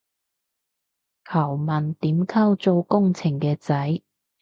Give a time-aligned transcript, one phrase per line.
[1.25, 4.01] 求問點溝做工程嘅仔